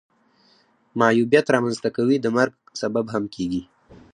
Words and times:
معیوبیت 0.99 1.45
را 1.51 1.59
منځ 1.63 1.77
ته 1.83 1.89
کوي 1.95 2.17
د 2.21 2.27
مرګ 2.37 2.53
سبب 2.81 3.05
هم 3.13 3.23
کیږي. 3.35 3.61